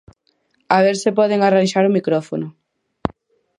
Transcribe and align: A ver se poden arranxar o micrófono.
A 0.75 0.77
ver 0.85 0.95
se 1.03 1.15
poden 1.19 1.39
arranxar 1.43 1.83
o 1.85 1.93
micrófono. 1.97 2.47